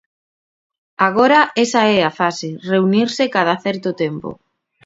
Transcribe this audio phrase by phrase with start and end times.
[1.07, 4.29] Agora ese é a fase, reunirse cada certo tempo.